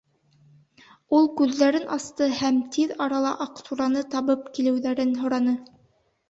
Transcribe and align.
Ул 1.17 1.27
күҙҙәрен 1.41 1.85
асты 1.95 2.29
һәм 2.37 2.57
тиҙ 2.77 2.95
арала 3.07 3.35
Аҡсураны 3.47 4.03
табып 4.15 4.49
килеүҙәрен 4.57 5.15
һораны. 5.21 5.55